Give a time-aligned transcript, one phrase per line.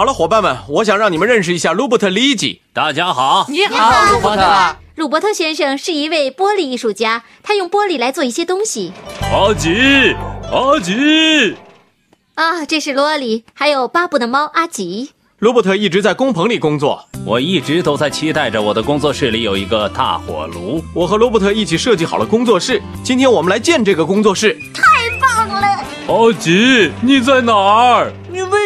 [0.00, 2.62] 好了，伙伴们，我想让你们认识一下鲁伯特·里吉。
[2.72, 4.76] 大家好，你好，鲁伯特。
[4.94, 8.94] 鲁伯特先生是一位玻璃艺术家，他用玻璃来做一些东西。
[9.30, 10.16] 阿吉，
[10.50, 11.54] 阿吉，
[12.34, 15.10] 啊，这是罗里，还有巴布的猫阿吉。
[15.38, 20.82] 罗伯特一直在工棚里工作，我一直都在期待着我的工作室里有一个大火炉。
[20.94, 24.58] 我和罗伯特一起设计好了工作室，今天我们来建这个工作室。
[24.72, 24.82] 太
[25.20, 25.84] 棒了！
[26.06, 28.10] 阿吉，你在哪儿？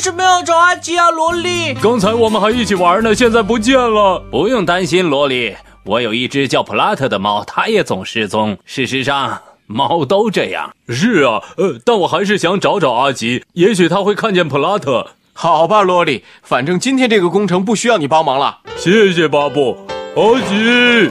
[0.00, 1.74] 你为什么要找阿吉啊，萝莉？
[1.74, 4.18] 刚才我们还一起玩呢，现在不见了。
[4.30, 5.54] 不用担心，萝莉，
[5.84, 8.56] 我有一只叫普拉特的猫，它也总失踪。
[8.64, 10.74] 事实上，猫都这样。
[10.88, 15.08] 是啊，呃，但我还是想找找阿吉，也许他会看见普拉特。
[15.34, 18.60] 好吧，萝莉，反正今天这个工程不需要你帮忙了。
[18.78, 19.76] 谢谢巴布，
[20.16, 21.10] 阿吉。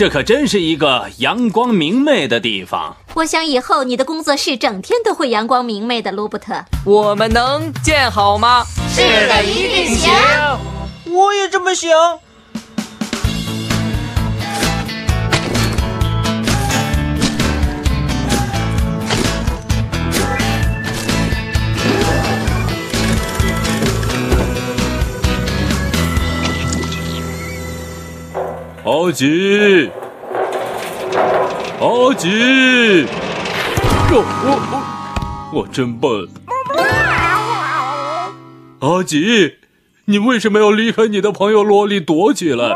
[0.00, 2.96] 这可真是一个阳光明媚的地方。
[3.12, 6.54] 我想以后你的工作室整天都会阳光明媚的，罗伯特。
[6.86, 8.64] 我们能建好吗？
[8.88, 10.10] 是的，一定行。
[11.04, 11.90] 我也这么想。
[29.10, 29.90] 阿吉，
[31.80, 33.04] 阿吉，
[34.12, 36.28] 我我我我真笨。
[38.78, 39.54] 阿吉，
[40.04, 42.72] 你为什么要离开你的朋友萝莉躲起来？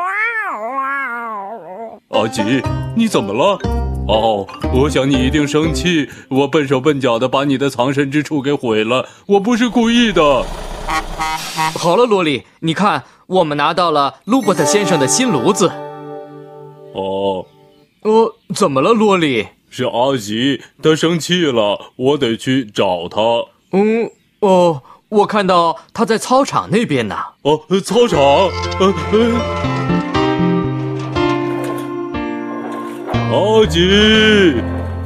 [2.09, 2.43] 阿吉，
[2.97, 3.57] 你怎么了？
[4.09, 10.45] 哦，我想你一定生气，我笨手笨脚的把你的藏身之处给毁了，我不是故意的。
[11.79, 15.71] 好了，萝莉，你看，我们拿到了鲁伯特先生的新炉子。
[16.95, 17.45] 哦，
[18.03, 19.49] 呃，怎么了，萝莉？
[19.69, 23.21] 是阿吉，他生气了，我得去找他。
[23.73, 27.17] 嗯，哦，我看到他在操场那边呢。
[27.43, 28.21] 哦，操场，
[28.79, 29.19] 呃呃，
[33.33, 34.55] 阿吉，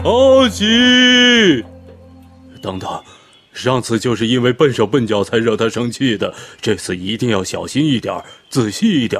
[0.04, 1.64] 阿吉，
[2.60, 3.02] 等等，
[3.54, 9.18] 上次就是因为笨手笨脚才惹他生气的，这次一定要小心一点，仔细一点。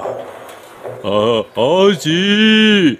[1.03, 2.99] 啊，阿吉，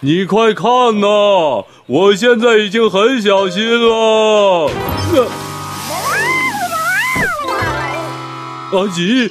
[0.00, 0.68] 你快看
[1.00, 1.64] 呐！
[1.86, 4.70] 我现在已经很小心了。
[8.72, 9.30] 阿吉，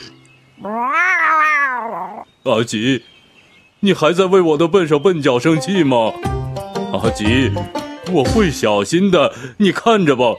[2.44, 3.04] 阿吉，
[3.82, 6.14] 你还在为我的笨手笨脚生气吗？
[6.94, 7.52] 阿吉，
[8.12, 10.36] 我会小心的，你看着吧。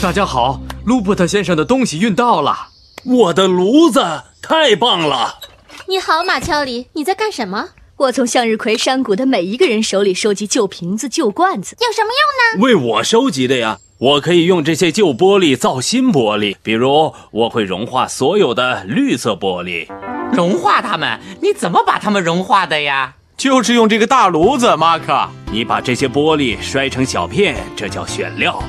[0.00, 2.68] 大家好，鲁伯特先生的东西运到了。
[3.04, 4.00] 我的炉子
[4.40, 5.40] 太棒了！
[5.88, 7.70] 你好，马乔里，你在干什么？
[7.96, 12.10] 我从向日葵山谷的每一个人手里收集旧瓶子、旧罐子，有什么
[12.54, 12.64] 用呢？
[12.64, 13.78] 为我收集的呀！
[13.98, 19.88] 我可以用这些旧玻璃造新玻璃，比如我会融化所有的绿色玻璃。
[20.32, 21.18] 融化它们？
[21.42, 23.14] 你怎么把它们融化的呀？
[23.36, 25.28] 就是用这个大炉子，马克。
[25.50, 28.62] 你把这些玻璃摔成小片，这叫选料。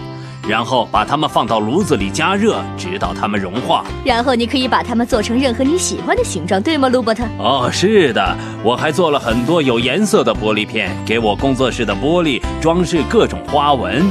[0.49, 3.85] 然后把它们放到炉子里加热，直到它们融化。
[4.03, 7.23] 然后你可以把它们做成任何你喜欢的形状，对吗，鲁伯特？
[7.37, 14.03] 哦，是的，我还做了很多有颜色的玻璃片，给我工作室的玻璃装饰各种花纹。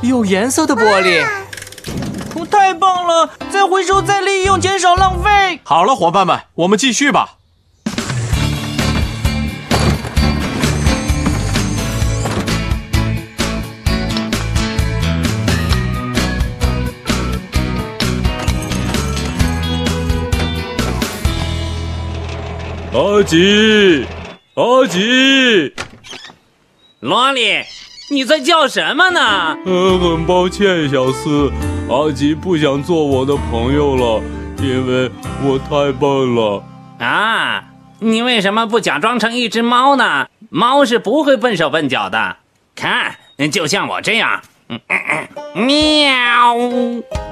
[0.00, 1.22] 有颜色的玻璃，
[2.50, 3.28] 太棒了！
[3.50, 5.60] 再回收再利用，减少浪费。
[5.64, 7.39] 好了，伙伴们，我们继续吧。
[23.00, 24.04] 阿吉，
[24.56, 25.72] 阿吉，
[27.00, 27.62] 萝莉，
[28.10, 29.56] 你在叫什么呢？
[29.64, 31.50] 呃，很抱歉，小四，
[31.88, 34.22] 阿吉不想做我的朋友了，
[34.58, 35.10] 因为
[35.42, 36.62] 我太笨了。
[36.98, 37.64] 啊，
[38.00, 40.28] 你为什么不假装成一只猫呢？
[40.50, 42.36] 猫是不会笨手笨脚的。
[42.74, 43.16] 看，
[43.50, 44.42] 就像我这样。
[44.68, 46.54] 嗯嗯嗯，喵，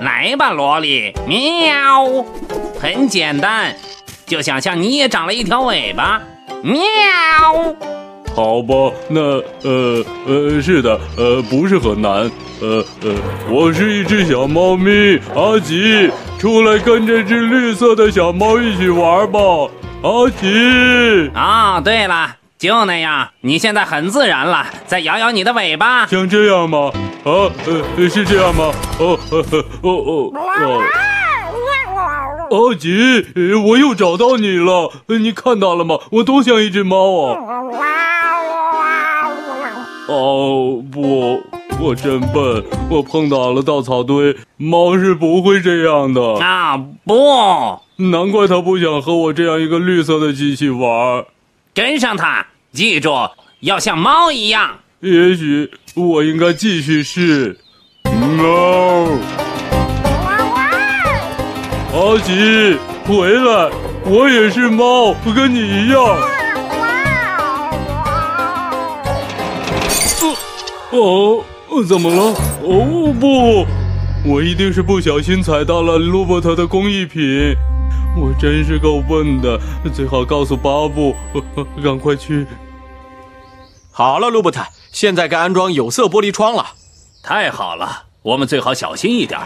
[0.01, 2.25] 来吧，萝莉，喵，
[2.81, 3.77] 很简单。
[4.29, 6.21] 就想象你也长了一条尾巴，
[6.63, 6.79] 喵！
[8.37, 9.21] 好吧，那
[9.63, 12.31] 呃呃，是的，呃，不是很难。
[12.61, 13.15] 呃呃，
[13.51, 19.41] 我是一只小猫咪，阿吉，出来跟这只绿色的小猫一起玩吧，
[20.03, 21.31] 阿吉。
[21.35, 26.07] 啊、对了，就那样，你现在很自然了，再摇摇你的尾巴。
[26.07, 26.93] 像这样吗？
[27.25, 27.49] 啊，
[27.97, 28.73] 呃，是这样吗？
[28.99, 30.33] 哦，哦哦哦
[30.63, 30.83] 哦。
[32.51, 35.99] 阿吉，呃我又找到你了，呃你看到了吗？
[36.11, 37.37] 我多像一只猫啊！
[40.09, 41.43] 哦不，
[41.79, 44.35] 我真笨，我碰倒了稻草堆。
[44.57, 51.27] 猫是不会这样的，啊，不，难怪它不想和我这样一个绿色的机器玩。
[51.75, 53.13] 跟上它，记住
[53.61, 54.79] 要像猫一样。
[55.01, 57.59] 也许我应该继续试。
[58.37, 59.48] 喵。
[61.99, 62.79] 阿吉，
[63.09, 63.71] 回来！
[64.05, 66.01] 我也是猫，跟你一样。
[70.93, 72.23] 哦，哦，怎么了？
[72.63, 73.67] 哦不，
[74.25, 77.53] 我一定是不小心踩到了罗伯特的工艺品。
[78.17, 79.59] 我真是够笨的，
[79.93, 81.17] 最好告诉巴布，
[81.83, 82.47] 赶快去。
[83.91, 84.63] 好了，罗伯特，
[84.93, 86.65] 现在该安装有色玻璃窗了。
[87.25, 89.41] 太好了，我们最好小心一点。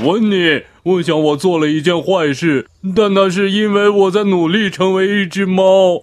[0.00, 6.02] 温妮，我想我做了一件坏事，但那是因为我在努力成为一只猫。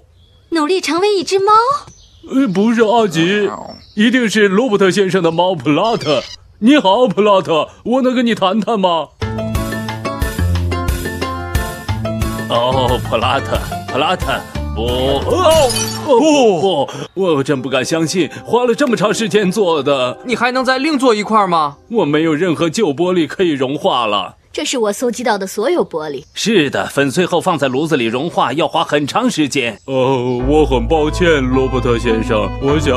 [0.49, 1.51] 努力成为一只猫。
[2.29, 3.49] 呃，不是阿吉，
[3.95, 6.21] 一定是罗伯特先生的猫普拉特。
[6.59, 9.07] 你好，普拉特，我能跟你谈谈吗？
[12.49, 13.57] 哦，普拉特，
[13.91, 14.39] 普拉特，
[14.75, 15.71] 不，哦，哦
[16.19, 21.77] 不，我真不敢相信，花了这么长时间做的，你还能再另做一块吗？
[21.89, 24.35] 我没有任何旧玻璃可以融化了。
[24.53, 26.25] 这是我搜集到的所有玻璃。
[26.33, 29.79] 是的，粉碎后放在炉子里融化要花很长时间。
[29.85, 32.93] 哦，我很抱歉，罗伯特先生，我想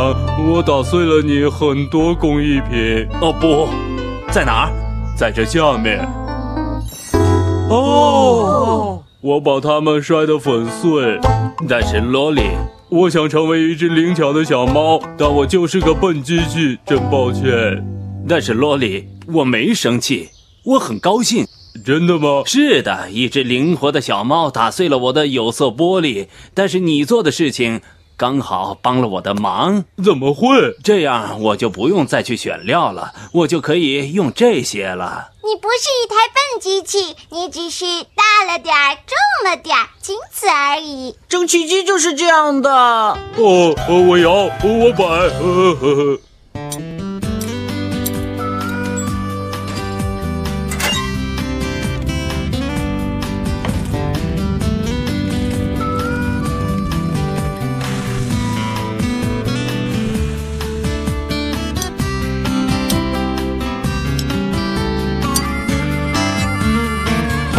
[0.50, 3.06] 我打碎了你很多工艺品。
[3.20, 3.68] 哦不，
[4.32, 4.72] 在哪儿？
[5.16, 6.04] 在这下面。
[7.70, 11.20] 哦，我把它们摔得粉碎。
[11.68, 12.50] 但是罗莉，
[12.94, 17.84] 我想成为一只灵巧的小猫，但我就是个笨机器，真抱歉。
[18.28, 20.28] 但是洛莉，我没生气，
[20.62, 21.44] 我很高兴。
[21.84, 22.44] 真的吗？
[22.46, 27.80] 是的，一只灵活的小猫打碎了我的有色玻璃，但是你做的事情
[28.16, 29.84] 刚好帮了我的忙。
[30.02, 30.76] 怎么会？
[30.82, 35.30] 这样我就不用再去选料了，我就可以用这些了。
[35.42, 37.84] 你不是一台笨机器，你只是
[38.14, 41.16] 大了点儿，重了点儿，仅此而已。
[41.28, 42.70] 蒸汽机就是这样的。
[42.72, 46.18] 哦，哦我摇，我摆，呃呵呵。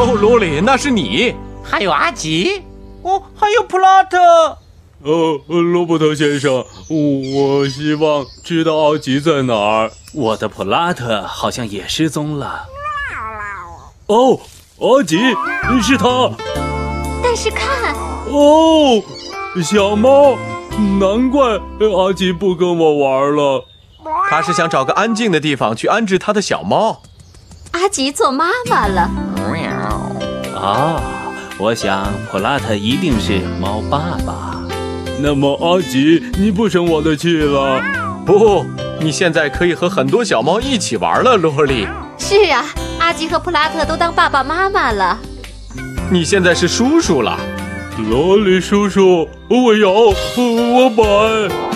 [0.05, 1.33] 哦，罗里，那是你。
[1.63, 2.61] 还有阿吉，
[3.01, 4.19] 哦，还有普拉特。
[5.01, 9.91] 呃，罗伯特先生，我希望知道阿吉在哪儿。
[10.13, 12.67] 我的普拉特好像也失踪了。
[14.05, 14.39] 哦，
[14.77, 15.17] 阿吉，
[15.81, 16.31] 是他。
[17.23, 17.95] 但是看，
[18.31, 19.01] 哦，
[19.63, 20.37] 小猫，
[20.99, 23.65] 难怪阿吉不跟我玩了。
[24.29, 27.01] 他是想找个安静的地方去安置他的小猫。
[27.71, 29.09] 阿吉做妈妈了。
[30.55, 31.01] 啊，
[31.57, 34.61] 我想普拉特一定是猫爸爸。
[35.21, 37.81] 那么阿吉，你不生我的气了？
[38.25, 38.65] 不，
[38.99, 41.87] 你现在可以和很多小猫一起玩了，萝莉。
[42.17, 42.65] 是啊，
[42.99, 45.19] 阿吉和普拉特都当爸爸妈妈了。
[46.09, 47.37] 你现在是叔叔了。
[48.09, 49.91] 罗莉叔叔，我摇，
[50.37, 51.74] 我摆。